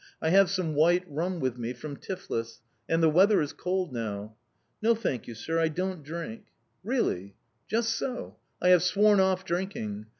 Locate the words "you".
5.27-5.35